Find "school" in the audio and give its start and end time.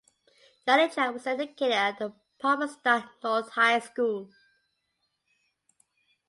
3.81-4.31